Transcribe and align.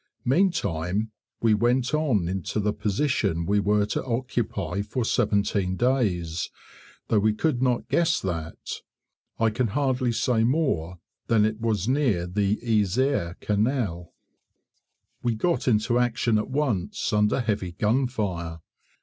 Meantime 0.25 1.11
we 1.41 1.53
went 1.53 1.93
on 1.93 2.27
into 2.27 2.59
the 2.59 2.73
position 2.73 3.45
we 3.45 3.59
were 3.59 3.85
to 3.85 4.03
occupy 4.03 4.81
for 4.81 5.05
seventeen 5.05 5.75
days, 5.75 6.49
though 7.07 7.19
we 7.19 7.31
could 7.35 7.61
not 7.61 7.87
guess 7.87 8.19
that. 8.19 8.81
I 9.37 9.51
can 9.51 9.67
hardly 9.67 10.11
say 10.11 10.43
more 10.43 10.97
than 11.27 11.43
that 11.43 11.49
it 11.49 11.61
was 11.61 11.87
near 11.87 12.25
the 12.25 12.59
Yser 12.63 13.35
Canal. 13.41 14.11
We 15.21 15.35
got 15.35 15.67
into 15.67 15.99
action 15.99 16.39
at 16.39 16.49
once, 16.49 17.13
under 17.13 17.39
heavy 17.39 17.73
gunfire. 17.73 18.57